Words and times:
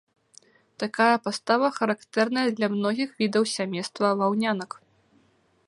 Такая 0.83 1.17
пастава 1.25 1.67
характэрная 1.77 2.45
для 2.59 2.67
многіх 2.77 3.09
відаў 3.21 3.43
сямейства 3.55 4.07
ваўнянак. 4.23 4.71